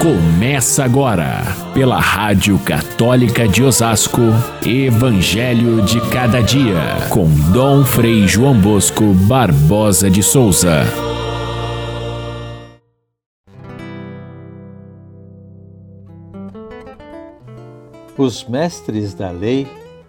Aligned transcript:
Começa 0.00 0.84
agora, 0.84 1.42
pela 1.72 1.98
Rádio 1.98 2.58
Católica 2.58 3.48
de 3.48 3.62
Osasco, 3.62 4.20
Evangelho 4.64 5.82
de 5.82 6.00
Cada 6.10 6.42
Dia, 6.42 7.08
com 7.08 7.26
Dom 7.50 7.82
Frei 7.82 8.28
João 8.28 8.60
Bosco 8.60 9.14
Barbosa 9.26 10.10
de 10.10 10.22
Souza. 10.22 10.82
Os 18.18 18.44
mestres 18.44 19.14
da 19.14 19.30
lei 19.30 19.66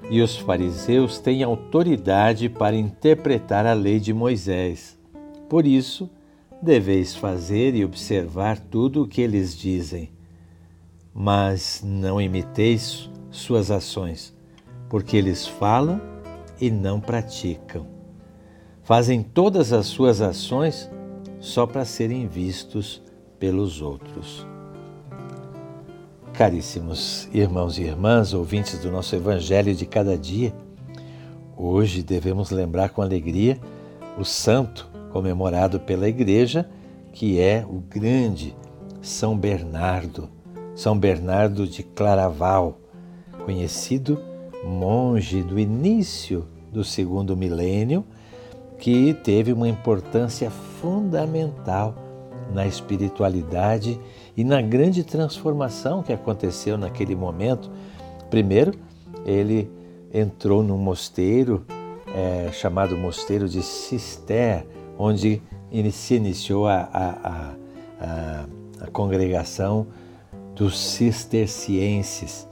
e 0.10 0.22
os 0.22 0.36
fariseus 0.36 1.18
têm 1.18 1.44
autoridade 1.44 2.50
para 2.50 2.76
interpretar 2.76 3.66
a 3.66 3.74
lei 3.74 4.00
de 4.00 4.14
Moisés. 4.14 4.98
Por 5.50 5.66
isso, 5.66 6.10
deveis 6.62 7.16
fazer 7.16 7.76
e 7.76 7.86
observar 7.86 8.60
tudo 8.60 9.04
o 9.04 9.08
que 9.08 9.22
eles 9.22 9.56
dizem, 9.56 10.12
mas 11.14 11.82
não 11.84 12.20
imiteis 12.20 13.10
suas 13.30 13.70
ações, 13.70 14.36
porque 14.90 15.18
eles 15.18 15.48
falam 15.48 16.02
e 16.60 16.72
não 16.72 17.00
praticam. 17.00 17.86
Fazem 18.84 19.22
todas 19.22 19.74
as 19.74 19.86
suas 19.86 20.22
ações 20.22 20.90
só 21.40 21.68
para 21.68 21.86
serem 21.86 22.28
vistos 22.28 23.02
pelos 23.38 23.82
outros. 23.82 24.46
Caríssimos 26.34 27.28
irmãos 27.34 27.78
e 27.78 27.84
irmãs, 27.84 28.34
ouvintes 28.34 28.80
do 28.80 28.92
nosso 28.92 29.16
Evangelho 29.16 29.74
de 29.74 29.86
cada 29.86 30.18
dia, 30.18 30.54
hoje 31.56 32.04
devemos 32.04 32.52
lembrar 32.52 32.90
com 32.90 33.02
alegria 33.02 33.60
o 34.18 34.24
santo 34.24 34.88
comemorado 35.18 35.80
pela 35.80 36.08
Igreja, 36.08 36.70
que 37.12 37.40
é 37.40 37.66
o 37.68 37.80
grande 37.80 38.56
São 39.02 39.36
Bernardo, 39.36 40.30
São 40.76 40.96
Bernardo 40.96 41.66
de 41.66 41.82
Claraval, 41.82 42.78
conhecido 43.44 44.22
monge 44.64 45.42
do 45.42 45.58
início 45.58 46.46
do 46.72 46.84
segundo 46.84 47.36
milênio, 47.36 48.06
que 48.78 49.12
teve 49.24 49.52
uma 49.52 49.68
importância 49.68 50.52
fundamental 50.52 51.96
na 52.54 52.68
espiritualidade 52.68 54.00
e 54.36 54.44
na 54.44 54.62
grande 54.62 55.04
transformação 55.04 56.04
que 56.04 56.14
aconteceu 56.14 56.78
naquele 56.78 57.16
momento. 57.16 57.72
Primeiro, 58.30 58.72
ele 59.26 59.68
entrou 60.14 60.62
num 60.62 60.78
mosteiro 60.78 61.66
é, 62.14 62.52
chamado 62.52 62.96
Mosteiro 62.96 63.50
de 63.50 63.64
Cister, 63.64 64.77
onde 64.98 65.42
se 65.92 66.16
iniciou 66.16 66.68
a, 66.68 66.90
a, 66.94 67.56
a, 68.00 68.46
a 68.82 68.88
congregação 68.92 69.88
dos 70.56 70.80
cistercienses. 70.80 72.48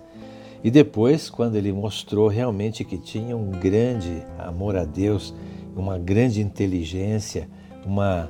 E 0.64 0.72
depois, 0.72 1.30
quando 1.30 1.56
ele 1.56 1.72
mostrou 1.72 2.28
realmente 2.28 2.84
que 2.84 2.98
tinha 2.98 3.36
um 3.36 3.52
grande 3.52 4.24
amor 4.38 4.76
a 4.76 4.84
Deus, 4.84 5.34
uma 5.76 5.98
grande 5.98 6.42
inteligência, 6.42 7.50
uma 7.86 8.30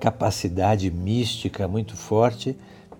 capacidade 0.00 0.90
mística 0.90 1.68
muito 1.68 1.96
forte, 1.96 2.56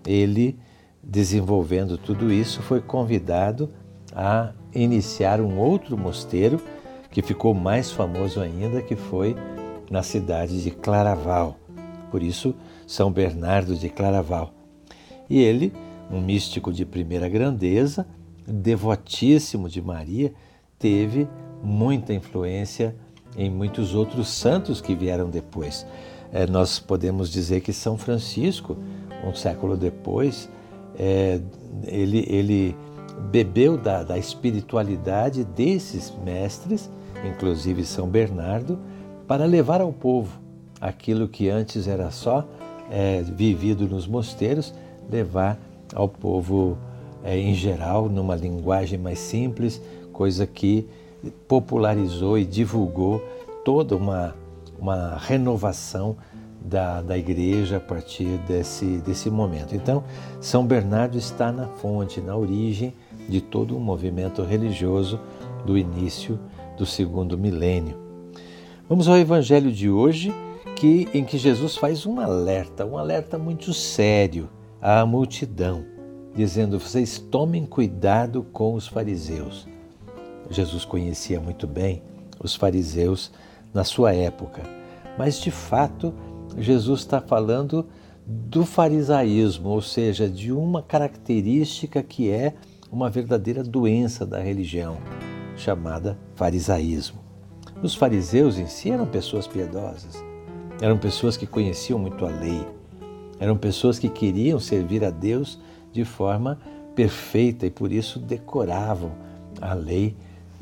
ele, 0.06 0.58
desenvolvendo 1.02 1.96
tudo 1.96 2.32
isso, 2.32 2.62
foi 2.62 2.80
convidado 2.80 3.70
a 4.14 4.52
iniciar 4.74 5.40
um 5.40 5.58
outro 5.58 5.96
mosteiro 5.96 6.60
que 7.10 7.22
ficou 7.22 7.54
mais 7.54 7.90
famoso 7.90 8.40
ainda, 8.40 8.82
que 8.82 8.96
foi 8.96 9.36
na 9.94 10.02
cidade 10.02 10.60
de 10.60 10.72
Claraval. 10.72 11.56
Por 12.10 12.20
isso, 12.20 12.52
São 12.84 13.12
Bernardo 13.12 13.76
de 13.76 13.88
Claraval. 13.88 14.52
E 15.30 15.40
ele, 15.40 15.72
um 16.10 16.20
místico 16.20 16.72
de 16.72 16.84
primeira 16.84 17.28
grandeza, 17.28 18.04
devotíssimo 18.44 19.68
de 19.68 19.80
Maria, 19.80 20.32
teve 20.80 21.28
muita 21.62 22.12
influência 22.12 22.96
em 23.36 23.48
muitos 23.48 23.94
outros 23.94 24.27
santos 24.27 24.80
que 24.80 24.96
vieram 24.96 25.30
depois. 25.30 25.86
É, 26.33 26.44
nós 26.44 26.80
podemos 26.80 27.30
dizer 27.30 27.60
que 27.60 27.72
São 27.72 27.96
Francisco, 27.96 28.77
um 29.24 29.33
século 29.33 29.77
depois, 29.77 30.50
é, 30.98 31.40
ele, 31.86 32.27
ele 32.28 32.77
bebeu 33.30 33.78
da, 33.78 34.02
da 34.02 34.18
espiritualidade 34.18 35.44
desses 35.44 36.12
mestres, 36.24 36.90
inclusive 37.24 37.84
São 37.84 38.08
Bernardo, 38.08 38.77
para 39.27 39.45
levar 39.45 39.80
ao 39.80 39.92
povo 39.92 40.39
aquilo 40.80 41.29
que 41.29 41.48
antes 41.48 41.89
era 41.89 42.11
só 42.11 42.46
é, 42.90 43.23
vivido 43.23 43.89
nos 43.89 44.07
mosteiros, 44.07 44.74
levar 45.11 45.58
ao 45.95 46.08
povo 46.08 46.77
é, 47.23 47.39
em 47.39 47.55
geral, 47.55 48.08
numa 48.08 48.36
linguagem 48.36 48.98
mais 48.98 49.18
simples, 49.18 49.80
coisa 50.13 50.46
que 50.46 50.86
popularizou 51.48 52.39
e 52.39 52.45
divulgou 52.45 53.23
toda 53.64 53.96
uma, 53.96 54.34
uma 54.79 55.17
renovação 55.17 56.17
da, 56.61 57.01
da 57.02 57.17
igreja 57.17 57.79
a 57.79 57.80
partir 57.80 58.39
desse, 58.46 58.84
desse 58.98 59.30
momento. 59.30 59.74
Então, 59.74 60.05
São 60.40 60.67
Bernardo 60.67 61.17
está 61.17 61.51
na 61.51 61.67
fonte, 61.67 62.20
na 62.20 62.36
origem 62.36 62.95
de 63.29 63.40
todo 63.40 63.77
o 63.77 63.80
movimento 63.80 64.42
religioso 64.42 65.18
do 65.64 65.79
início 65.79 66.39
do 66.77 66.84
segundo 66.84 67.39
milênio. 67.39 68.03
Vamos 68.86 69.08
ao 69.08 69.17
evangelho 69.17 69.72
de 69.72 69.89
hoje, 69.89 70.30
que 70.77 71.08
em 71.14 71.24
que 71.24 71.39
Jesus 71.39 71.74
faz 71.74 72.05
um 72.05 72.20
alerta, 72.20 72.84
um 72.84 72.98
alerta 72.98 73.39
muito 73.39 73.72
sério 73.72 74.50
à 74.78 75.06
multidão, 75.06 75.86
dizendo: 76.36 76.78
"Vocês 76.78 77.18
tomem 77.18 77.64
cuidado 77.64 78.42
com 78.52 78.74
os 78.74 78.86
fariseus". 78.86 79.67
Jesus 80.50 80.84
conhecia 80.84 81.40
muito 81.40 81.67
bem 81.67 82.02
os 82.39 82.55
fariseus 82.55 83.33
na 83.72 83.84
sua 83.84 84.12
época, 84.12 84.61
mas 85.16 85.40
de 85.40 85.51
fato 85.51 86.12
Jesus 86.58 87.01
está 87.01 87.22
falando 87.22 87.86
do 88.27 88.66
farisaísmo, 88.66 89.70
ou 89.70 89.80
seja, 89.80 90.28
de 90.28 90.52
uma 90.52 90.83
característica 90.83 92.02
que 92.02 92.30
é 92.30 92.52
uma 92.92 93.08
verdadeira 93.08 93.64
doença 93.64 94.27
da 94.27 94.40
religião, 94.40 94.98
chamada 95.56 96.18
farisaísmo. 96.34 97.23
Os 97.84 97.95
fariseus 97.95 98.58
em 98.58 98.67
si 98.67 98.90
eram 98.90 99.05
pessoas 99.05 99.46
piedosas, 99.46 100.24
eram 100.80 100.96
pessoas 100.96 101.36
que 101.36 101.46
conheciam 101.46 101.98
muito 101.98 102.24
a 102.24 102.30
lei, 102.30 102.67
eram 103.39 103.58
pessoas 103.58 103.98
que 103.98 104.08
queriam 104.08 104.58
servir 104.58 105.05
a 105.05 105.11
Deus 105.11 105.58
de 105.92 106.02
forma 106.02 106.58
perfeita 106.95 107.67
e 107.67 107.70
por 107.70 107.92
isso 107.92 108.18
decoravam 108.18 109.12
a 109.61 109.74
lei, 109.74 110.17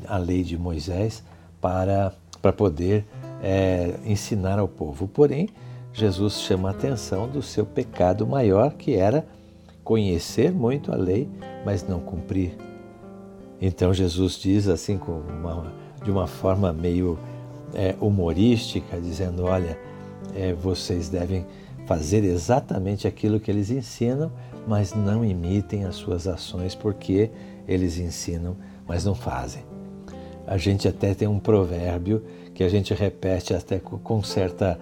a 0.05 0.17
lei 0.17 0.43
de 0.43 0.57
Moisés, 0.57 1.23
para, 1.61 2.11
para 2.41 2.51
poder 2.51 3.05
é, 3.41 3.97
ensinar 4.03 4.59
ao 4.59 4.67
povo. 4.67 5.07
Porém, 5.07 5.47
Jesus 5.93 6.41
chama 6.41 6.67
a 6.67 6.71
atenção 6.71 7.29
do 7.29 7.41
seu 7.41 7.65
pecado 7.65 8.27
maior, 8.27 8.73
que 8.73 8.95
era 8.95 9.25
conhecer 9.81 10.51
muito 10.51 10.91
a 10.91 10.97
lei, 10.97 11.29
mas 11.65 11.87
não 11.87 12.01
cumprir. 12.01 12.57
Então 13.61 13.93
Jesus 13.93 14.33
diz 14.33 14.67
assim 14.67 14.97
com 14.97 15.21
uma 15.21 15.71
de 16.03 16.11
uma 16.11 16.27
forma 16.27 16.71
meio 16.73 17.17
é, 17.73 17.95
humorística, 17.99 18.99
dizendo: 18.99 19.43
olha, 19.43 19.77
é, 20.35 20.53
vocês 20.53 21.09
devem 21.09 21.45
fazer 21.85 22.23
exatamente 22.23 23.07
aquilo 23.07 23.39
que 23.39 23.51
eles 23.51 23.69
ensinam, 23.69 24.31
mas 24.67 24.93
não 24.93 25.23
imitem 25.25 25.85
as 25.85 25.95
suas 25.95 26.27
ações, 26.27 26.75
porque 26.75 27.29
eles 27.67 27.97
ensinam, 27.97 28.55
mas 28.87 29.03
não 29.05 29.15
fazem. 29.15 29.63
A 30.45 30.57
gente 30.57 30.87
até 30.87 31.13
tem 31.13 31.27
um 31.27 31.39
provérbio 31.39 32.23
que 32.53 32.63
a 32.63 32.69
gente 32.69 32.93
repete 32.93 33.53
até 33.53 33.79
com 33.79 34.21
certa, 34.23 34.79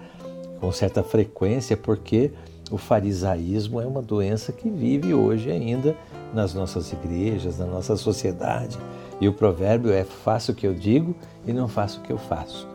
com 0.60 0.70
certa 0.72 1.02
frequência, 1.02 1.76
porque 1.76 2.32
o 2.70 2.78
farisaísmo 2.78 3.80
é 3.80 3.86
uma 3.86 4.02
doença 4.02 4.52
que 4.52 4.68
vive 4.68 5.14
hoje 5.14 5.50
ainda 5.50 5.96
nas 6.34 6.54
nossas 6.54 6.92
igrejas, 6.92 7.58
na 7.58 7.66
nossa 7.66 7.96
sociedade. 7.96 8.78
E 9.22 9.28
o 9.28 9.32
provérbio 9.32 9.92
é: 9.92 10.02
faço 10.02 10.50
o 10.50 10.54
que 10.54 10.66
eu 10.66 10.74
digo 10.74 11.14
e 11.46 11.52
não 11.52 11.68
faço 11.68 12.00
o 12.00 12.02
que 12.02 12.12
eu 12.12 12.18
faço. 12.18 12.68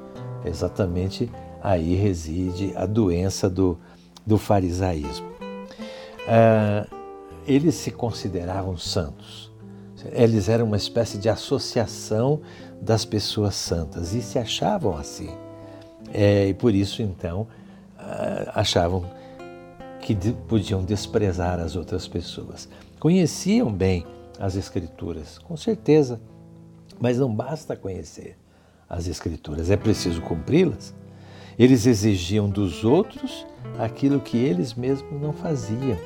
Exatamente 0.46 1.30
aí 1.62 1.94
reside 1.94 2.72
a 2.78 2.86
doença 2.86 3.50
do, 3.50 3.78
do 4.26 4.38
farisaísmo. 4.38 5.28
Ah, 6.26 6.88
eles 7.46 7.76
se 7.76 7.92
consideravam 7.92 8.78
santos. 8.78 9.52
Eles 10.14 10.48
eram 10.48 10.68
uma 10.68 10.78
espécie 10.78 11.18
de 11.18 11.28
associação 11.28 12.40
das 12.82 13.04
pessoas 13.04 13.54
santas 13.56 14.14
e 14.14 14.22
se 14.22 14.40
achavam 14.40 14.96
assim. 14.96 15.32
É, 16.14 16.48
e 16.48 16.54
por 16.54 16.74
isso, 16.74 17.02
então, 17.02 17.46
ah, 18.00 18.54
achavam 18.56 19.04
que 20.00 20.16
podiam 20.48 20.82
desprezar 20.82 21.60
as 21.60 21.76
outras 21.76 22.08
pessoas. 22.08 22.70
Conheciam 23.02 23.70
bem 23.70 24.06
as 24.40 24.56
Escrituras, 24.56 25.38
com 25.40 25.58
certeza 25.58 26.22
mas 27.00 27.18
não 27.18 27.34
basta 27.34 27.76
conhecer 27.76 28.38
as 28.90 29.08
Escrituras, 29.08 29.70
é 29.70 29.78
preciso 29.78 30.22
cumpri-las. 30.22 30.94
Eles 31.58 31.86
exigiam 31.86 32.50
dos 32.50 32.84
outros 32.84 33.46
aquilo 33.78 34.20
que 34.20 34.38
eles 34.38 34.74
mesmos 34.74 35.22
não 35.22 35.34
faziam. 35.34 35.98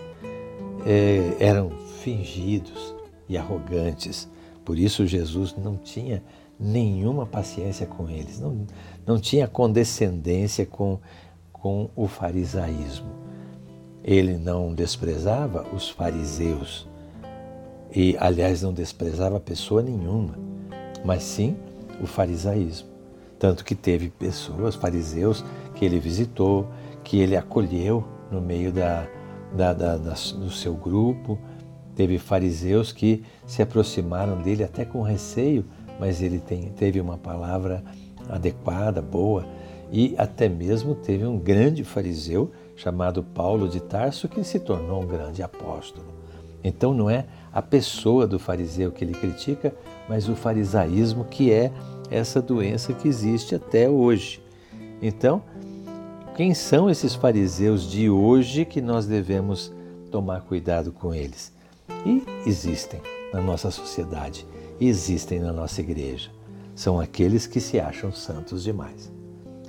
é, 0.86 1.36
eram 1.40 1.72
fingidos 2.02 2.96
e 3.28 3.38
arrogantes. 3.38 4.30
Por 4.66 4.78
isso 4.78 5.06
Jesus 5.06 5.56
não 5.56 5.78
tinha 5.78 6.24
nenhuma 6.60 7.26
paciência 7.26 7.88
com 7.88 8.10
eles, 8.10 8.40
não, 8.40 8.66
não 9.06 9.20
tinha 9.20 9.48
condescendência 9.48 10.66
com, 10.66 11.00
com 11.52 11.90
o 11.96 12.08
farisaísmo. 12.08 13.10
Ele 14.04 14.38
não 14.38 14.74
desprezava 14.74 15.66
os 15.74 15.90
fariseus, 15.90 16.88
e 17.94 18.16
aliás 18.20 18.62
não 18.62 18.74
desprezava 18.74 19.40
pessoa 19.40 19.82
nenhuma, 19.82 20.38
mas 21.04 21.24
sim 21.24 21.56
o 22.02 22.08
farisaísmo. 22.08 22.90
Tanto 23.40 23.66
que 23.66 23.74
teve 23.74 24.10
pessoas, 24.10 24.76
fariseus, 24.76 25.44
que 25.74 25.84
ele 25.84 26.00
visitou, 26.00 26.68
que 27.04 27.20
ele 27.20 27.36
acolheu 27.36 28.04
no 28.32 28.40
meio 28.40 28.72
da, 28.72 29.08
da, 29.56 29.74
da, 29.74 29.98
da, 29.98 30.14
do 30.14 30.52
seu 30.52 30.74
grupo. 30.76 31.40
Teve 31.96 32.18
fariseus 32.18 32.92
que 32.92 33.24
se 33.46 33.62
aproximaram 33.62 34.42
dele 34.42 34.64
até 34.64 34.86
com 34.86 35.02
receio, 35.02 35.66
mas 36.00 36.22
ele 36.22 36.40
tem, 36.40 36.70
teve 36.70 37.02
uma 37.02 37.18
palavra 37.18 37.84
adequada, 38.30 39.02
boa, 39.02 39.46
e 39.92 40.16
até 40.18 40.48
mesmo 40.48 40.96
teve 40.96 41.26
um 41.26 41.38
grande 41.38 41.84
fariseu 41.84 42.52
chamado 42.76 43.22
Paulo 43.24 43.68
de 43.68 43.80
Tarso 43.80 44.30
que 44.30 44.44
se 44.44 44.60
tornou 44.60 45.04
um 45.04 45.08
grande 45.08 45.44
apóstolo. 45.44 46.08
Então 46.64 46.94
não 46.94 47.10
é 47.10 47.26
a 47.54 47.62
pessoa 47.62 48.26
do 48.26 48.40
fariseu 48.40 48.92
que 48.92 49.04
ele 49.04 49.14
critica, 49.14 49.74
mas 50.08 50.30
o 50.30 50.36
farisaísmo 50.36 51.26
que 51.26 51.52
é 51.52 51.72
essa 52.10 52.42
doença 52.42 52.94
que 52.94 53.08
existe 53.08 53.56
até 53.56 53.90
hoje. 53.90 54.42
Então, 55.02 55.42
quem 56.36 56.54
são 56.54 56.90
esses 56.90 57.14
fariseus 57.14 57.90
de 57.90 58.10
hoje 58.10 58.66
que 58.66 58.82
nós 58.82 59.06
devemos 59.06 59.72
tomar 60.10 60.42
cuidado 60.42 60.92
com 60.92 61.14
eles? 61.14 61.52
E 62.06 62.24
existem 62.46 63.02
na 63.34 63.42
nossa 63.42 63.70
sociedade, 63.70 64.46
existem 64.80 65.40
na 65.40 65.52
nossa 65.52 65.82
igreja. 65.82 66.30
São 66.74 67.00
aqueles 67.00 67.46
que 67.46 67.60
se 67.60 67.80
acham 67.80 68.12
santos 68.12 68.64
demais 68.64 69.12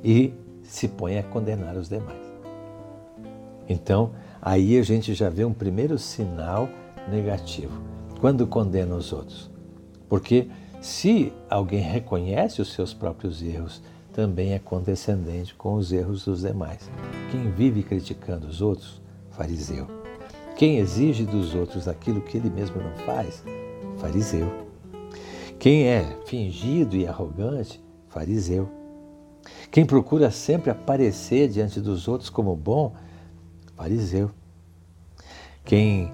e 0.05 0.33
se 0.63 0.89
põem 0.89 1.19
a 1.19 1.23
condenar 1.23 1.77
os 1.77 1.89
demais. 1.89 2.23
Então, 3.69 4.13
aí 4.41 4.79
a 4.79 4.83
gente 4.83 5.15
já 5.15 5.29
vê 5.29 5.45
um 5.45 5.53
primeiro 5.53 5.99
sinal 5.99 6.69
negativo 7.11 7.93
quando 8.21 8.47
condena 8.47 8.95
os 8.95 9.13
outros. 9.13 9.51
Porque 10.09 10.49
se 10.81 11.33
alguém 11.51 11.81
reconhece 11.81 12.63
os 12.63 12.73
seus 12.73 12.95
próprios 12.95 13.43
erros, 13.43 13.83
também 14.13 14.53
é 14.53 14.59
condescendente 14.59 15.55
com 15.55 15.75
os 15.75 15.93
erros 15.93 16.25
dos 16.25 16.43
demais. 16.43 16.91
Quem 17.31 17.51
vive 17.51 17.83
criticando 17.83 18.47
os 18.47 18.61
outros, 18.61 19.01
fariseu. 19.31 19.87
Quem 20.57 20.79
exige 20.79 21.25
dos 21.25 21.55
outros 21.55 21.89
aquilo 21.89 22.21
que 22.21 22.37
ele 22.37 22.51
mesmo 22.51 22.81
não 22.81 22.95
faz, 23.07 23.43
fariseu. 23.97 24.53
Quem 25.59 25.89
é 25.89 26.05
fingido 26.27 26.97
e 26.97 27.07
arrogante, 27.07 27.83
fariseu. 28.09 28.69
Quem 29.71 29.87
procura 29.87 30.31
sempre 30.31 30.71
aparecer 30.71 31.49
diante 31.49 31.81
dos 31.81 32.07
outros 32.07 32.29
como 32.29 32.55
bom, 32.55 32.95
fariseu. 33.77 34.31
Quem 35.65 36.13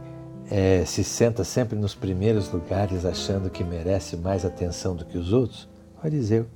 é, 0.50 0.84
se 0.84 1.04
senta 1.04 1.44
sempre 1.44 1.78
nos 1.78 1.94
primeiros 1.94 2.50
lugares 2.50 3.04
achando 3.04 3.50
que 3.50 3.62
merece 3.62 4.16
mais 4.16 4.44
atenção 4.44 4.96
do 4.96 5.04
que 5.04 5.18
os 5.18 5.32
outros? 5.32 5.68
Fariseu. 6.00 6.46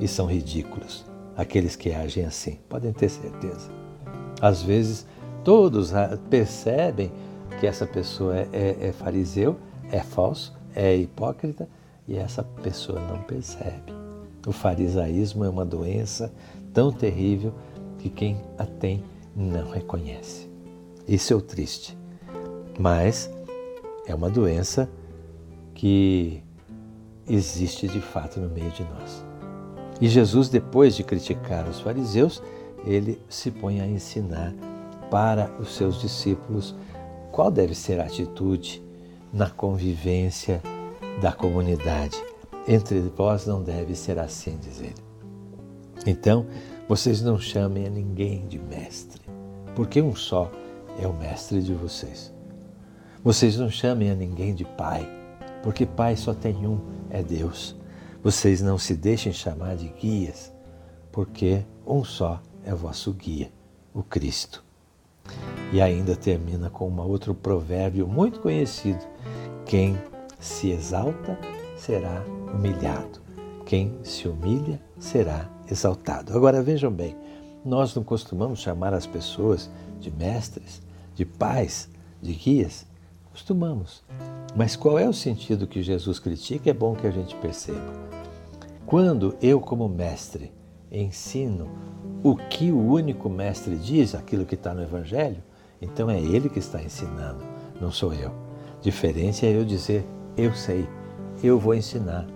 E 0.00 0.08
são 0.08 0.26
ridículos 0.26 1.04
aqueles 1.36 1.76
que 1.76 1.92
agem 1.92 2.24
assim, 2.24 2.58
podem 2.68 2.92
ter 2.92 3.08
certeza. 3.08 3.70
Às 4.40 4.62
vezes, 4.62 5.06
todos 5.42 5.92
percebem 6.30 7.12
que 7.58 7.66
essa 7.66 7.86
pessoa 7.86 8.36
é, 8.36 8.48
é, 8.52 8.88
é 8.88 8.92
fariseu, 8.92 9.56
é 9.90 10.00
falso, 10.00 10.54
é 10.74 10.96
hipócrita 10.96 11.68
e 12.06 12.16
essa 12.16 12.42
pessoa 12.42 13.00
não 13.00 13.22
percebe. 13.22 13.92
O 14.46 14.52
farisaísmo 14.52 15.44
é 15.44 15.48
uma 15.48 15.64
doença 15.64 16.32
tão 16.72 16.92
terrível 16.92 17.52
que 17.98 18.10
quem 18.10 18.40
a 18.58 18.66
tem 18.66 19.02
não 19.34 19.70
reconhece. 19.70 20.48
Isso 21.08 21.32
é 21.32 21.36
o 21.36 21.40
triste. 21.40 21.96
Mas 22.78 23.30
é 24.06 24.14
uma 24.14 24.28
doença 24.28 24.88
que 25.74 26.42
existe 27.28 27.88
de 27.88 28.00
fato 28.00 28.40
no 28.40 28.48
meio 28.48 28.70
de 28.70 28.84
nós. 28.84 29.24
E 30.00 30.08
Jesus, 30.08 30.48
depois 30.48 30.96
de 30.96 31.04
criticar 31.04 31.68
os 31.68 31.80
fariseus, 31.80 32.42
ele 32.84 33.20
se 33.28 33.50
põe 33.50 33.80
a 33.80 33.86
ensinar 33.86 34.52
para 35.10 35.50
os 35.60 35.74
seus 35.74 36.00
discípulos 36.00 36.74
qual 37.30 37.50
deve 37.50 37.74
ser 37.74 38.00
a 38.00 38.04
atitude 38.04 38.82
na 39.32 39.48
convivência 39.48 40.60
da 41.20 41.32
comunidade. 41.32 42.16
Entre 42.66 43.00
vós 43.00 43.46
não 43.46 43.62
deve 43.62 43.94
ser 43.94 44.18
assim, 44.18 44.58
diz 44.60 44.80
ele. 44.80 44.94
Então, 46.06 46.46
vocês 46.88 47.22
não 47.22 47.38
chamem 47.38 47.86
a 47.86 47.90
ninguém 47.90 48.46
de 48.46 48.58
mestre, 48.58 49.22
porque 49.74 50.02
um 50.02 50.14
só 50.14 50.50
é 51.00 51.06
o 51.06 51.12
mestre 51.12 51.62
de 51.62 51.72
vocês. 51.72 52.33
Vocês 53.24 53.56
não 53.56 53.70
chamem 53.70 54.10
a 54.10 54.14
ninguém 54.14 54.54
de 54.54 54.66
pai, 54.66 55.08
porque 55.62 55.86
pai 55.86 56.14
só 56.14 56.34
tem 56.34 56.66
um, 56.66 56.78
é 57.08 57.22
Deus. 57.22 57.74
Vocês 58.22 58.60
não 58.60 58.76
se 58.76 58.94
deixem 58.94 59.32
chamar 59.32 59.76
de 59.76 59.88
guias, 59.88 60.52
porque 61.10 61.64
um 61.86 62.04
só 62.04 62.42
é 62.66 62.74
vosso 62.74 63.14
guia, 63.14 63.50
o 63.94 64.02
Cristo. 64.02 64.62
E 65.72 65.80
ainda 65.80 66.14
termina 66.14 66.68
com 66.68 66.86
um 66.90 67.00
outro 67.00 67.34
provérbio 67.34 68.06
muito 68.06 68.40
conhecido: 68.40 69.02
quem 69.64 69.98
se 70.38 70.68
exalta 70.68 71.38
será 71.78 72.22
humilhado, 72.54 73.22
quem 73.64 73.98
se 74.02 74.28
humilha 74.28 74.78
será 74.98 75.48
exaltado. 75.70 76.36
Agora 76.36 76.62
vejam 76.62 76.92
bem, 76.92 77.16
nós 77.64 77.94
não 77.94 78.04
costumamos 78.04 78.60
chamar 78.60 78.92
as 78.92 79.06
pessoas 79.06 79.70
de 79.98 80.10
mestres, 80.10 80.82
de 81.14 81.24
pais, 81.24 81.88
de 82.20 82.34
guias, 82.34 82.86
Costumamos. 83.34 84.04
Mas 84.54 84.76
qual 84.76 84.96
é 84.96 85.08
o 85.08 85.12
sentido 85.12 85.66
que 85.66 85.82
Jesus 85.82 86.20
critica? 86.20 86.70
É 86.70 86.72
bom 86.72 86.94
que 86.94 87.04
a 87.04 87.10
gente 87.10 87.34
perceba. 87.34 87.92
Quando 88.86 89.36
eu, 89.42 89.60
como 89.60 89.88
mestre, 89.88 90.52
ensino 90.88 91.68
o 92.22 92.36
que 92.36 92.70
o 92.70 92.78
único 92.78 93.28
mestre 93.28 93.74
diz, 93.74 94.14
aquilo 94.14 94.46
que 94.46 94.54
está 94.54 94.72
no 94.72 94.82
Evangelho, 94.82 95.42
então 95.82 96.08
é 96.08 96.20
ele 96.20 96.48
que 96.48 96.60
está 96.60 96.80
ensinando, 96.80 97.42
não 97.80 97.90
sou 97.90 98.14
eu. 98.14 98.30
Diferente 98.80 99.44
é 99.44 99.50
eu 99.50 99.64
dizer, 99.64 100.06
eu 100.36 100.54
sei, 100.54 100.86
eu 101.42 101.58
vou 101.58 101.74
ensinar. 101.74 102.28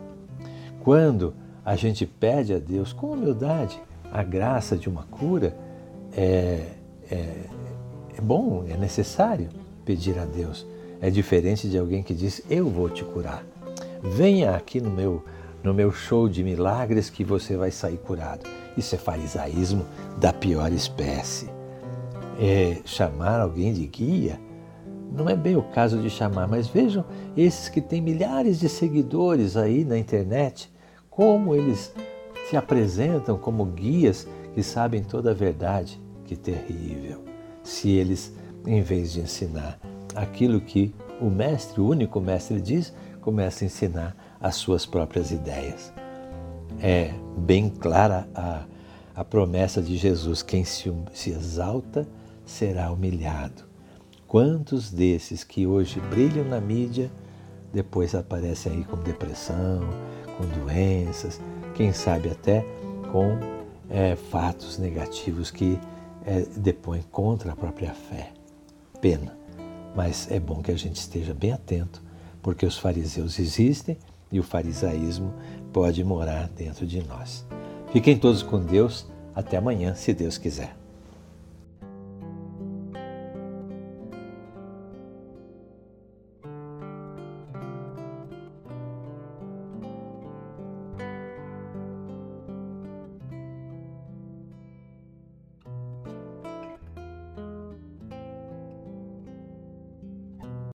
Quando 0.81 1.33
a 1.65 1.77
gente 1.77 2.07
pede 2.07 2.53
a 2.53 2.59
Deus 2.59 2.93
com 2.93 3.13
humildade 3.13 3.81
a 4.13 4.25
graça 4.25 4.77
de 4.77 4.89
uma 4.89 5.05
cura, 5.05 5.57
é, 6.13 6.73
é, 7.09 7.45
é 8.17 8.21
bom, 8.21 8.65
é 8.69 8.77
necessário 8.77 9.49
pedir 9.85 10.19
a 10.19 10.25
Deus 10.25 10.67
é 11.01 11.11
diferente 11.11 11.69
de 11.69 11.79
alguém 11.79 12.03
que 12.03 12.15
diz: 12.15 12.43
Eu 12.49 12.69
vou 12.69 12.89
te 12.89 13.05
curar. 13.05 13.45
Venha 14.03 14.55
aqui 14.55 14.81
no 14.81 14.91
meu, 14.91 15.25
no 15.63 15.75
meu 15.75 15.93
show 15.93 16.29
de 16.29 16.43
milagres 16.43 17.11
que 17.11 17.25
você 17.25 17.57
vai 17.57 17.71
sair 17.71 17.99
curado. 17.99 18.49
Isso 18.77 18.95
é 18.95 18.99
farisaísmo 18.99 19.85
da 20.19 20.33
pior 20.33 20.73
espécie. 20.73 21.51
É 22.41 22.79
chamar 22.85 23.41
alguém 23.41 23.73
de 23.73 23.87
guia 23.87 24.39
não 25.11 25.29
é 25.29 25.35
bem 25.35 25.57
o 25.57 25.63
caso 25.63 25.99
de 25.99 26.11
chamar, 26.11 26.47
mas 26.47 26.69
vejam 26.69 27.05
esses 27.37 27.69
que 27.69 27.81
têm 27.81 28.01
milhares 28.01 28.61
de 28.61 28.69
seguidores 28.69 29.57
aí 29.57 29.85
na 29.85 29.99
internet, 29.99 30.71
como 31.11 31.55
eles 31.55 31.93
se 32.49 32.57
apresentam 32.57 33.39
como 33.39 33.65
guias 33.65 34.27
que 34.55 34.63
sabem 34.63 35.03
toda 35.03 35.31
a 35.31 35.35
verdade. 35.35 36.01
Que 36.25 36.37
terrível! 36.37 37.25
Se 37.63 37.91
eles, 37.91 38.35
em 38.67 38.83
vez 38.83 39.13
de 39.13 39.21
ensinar, 39.21 39.81
aquilo 40.15 40.61
que 40.61 40.95
o 41.21 41.31
mestre, 41.31 41.81
o 41.81 41.89
único 41.89 42.21
mestre 42.21 42.61
diz, 42.61 42.93
começa 43.21 43.65
a 43.65 43.67
ensinar 43.67 44.17
as 44.41 44.57
suas 44.57 44.87
próprias 44.87 45.31
ideias. 45.31 45.93
É 46.81 47.13
bem 47.37 47.69
clara 47.69 48.29
a, 48.35 48.65
a 49.15 49.25
promessa 49.25 49.83
de 49.83 49.97
Jesus: 49.97 50.43
quem 50.43 50.65
se, 50.65 50.93
se 51.13 51.31
exalta 51.31 52.07
será 52.45 52.91
humilhado. 52.91 53.65
Quantos 54.27 54.91
desses 54.93 55.43
que 55.43 55.67
hoje 55.67 56.01
brilham 56.01 56.45
na 56.45 56.61
mídia 56.61 57.11
depois 57.73 58.15
aparecem 58.15 58.73
aí 58.73 58.85
com 58.85 58.97
depressão, 58.97 59.81
com 60.37 60.45
doenças, 60.65 61.41
quem 61.75 61.93
sabe 61.93 62.31
até 62.31 62.65
com 63.13 63.39
é, 63.91 64.17
fatos 64.17 64.79
negativos 64.79 65.51
que 65.51 65.79
é, 66.25 66.41
depõem 66.57 67.03
contra 67.11 67.53
a 67.53 67.57
própria 67.57 67.93
fé. 67.93 68.33
Pena. 69.01 69.38
Mas 69.95 70.31
é 70.31 70.39
bom 70.39 70.63
que 70.63 70.71
a 70.71 70.77
gente 70.77 70.97
esteja 70.97 71.35
bem 71.35 71.53
atento, 71.53 72.03
porque 72.43 72.65
os 72.65 72.79
fariseus 72.79 73.39
existem 73.39 73.97
e 74.31 74.39
o 74.39 74.43
farisaísmo 74.43 75.35
pode 75.73 76.05
morar 76.05 76.49
dentro 76.49 76.87
de 76.87 77.03
nós. 77.07 77.45
Fiquem 77.93 78.19
todos 78.19 78.43
com 78.43 78.61
Deus. 78.61 79.07
Até 79.35 79.57
amanhã, 79.57 79.95
se 79.95 80.13
Deus 80.13 80.37
quiser. 80.37 80.78